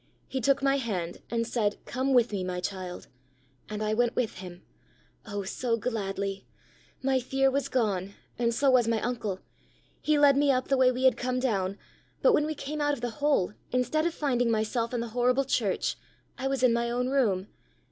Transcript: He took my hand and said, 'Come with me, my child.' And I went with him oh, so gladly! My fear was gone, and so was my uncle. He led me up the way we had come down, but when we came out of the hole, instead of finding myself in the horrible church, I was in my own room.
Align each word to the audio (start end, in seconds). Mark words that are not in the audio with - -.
He 0.27 0.41
took 0.41 0.63
my 0.63 0.77
hand 0.77 1.19
and 1.29 1.45
said, 1.45 1.77
'Come 1.85 2.11
with 2.15 2.31
me, 2.31 2.43
my 2.43 2.59
child.' 2.59 3.05
And 3.69 3.83
I 3.83 3.93
went 3.93 4.15
with 4.15 4.39
him 4.39 4.63
oh, 5.27 5.43
so 5.43 5.77
gladly! 5.77 6.47
My 7.03 7.19
fear 7.19 7.51
was 7.51 7.69
gone, 7.69 8.15
and 8.39 8.51
so 8.51 8.71
was 8.71 8.87
my 8.87 8.99
uncle. 9.01 9.41
He 10.01 10.17
led 10.17 10.37
me 10.37 10.51
up 10.51 10.69
the 10.69 10.75
way 10.77 10.91
we 10.91 11.03
had 11.03 11.17
come 11.17 11.39
down, 11.39 11.77
but 12.23 12.33
when 12.33 12.47
we 12.47 12.55
came 12.55 12.81
out 12.81 12.93
of 12.93 13.01
the 13.01 13.11
hole, 13.21 13.53
instead 13.71 14.07
of 14.07 14.13
finding 14.15 14.49
myself 14.49 14.91
in 14.91 15.01
the 15.01 15.09
horrible 15.09 15.45
church, 15.45 15.97
I 16.35 16.47
was 16.47 16.63
in 16.63 16.73
my 16.73 16.89
own 16.89 17.09
room. 17.09 17.49